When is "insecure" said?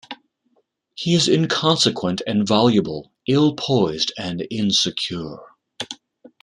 4.49-5.37